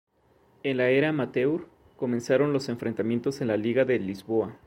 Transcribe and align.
En 0.63 0.77
la 0.77 0.89
era 0.89 1.09
amateur, 1.09 1.67
comenzaron 1.95 2.53
los 2.53 2.69
enfrentamientos 2.69 3.39
en 3.41 3.49
la 3.49 3.55
Liga 3.57 3.85
de 3.85 3.99
Lisboa. 3.99 4.57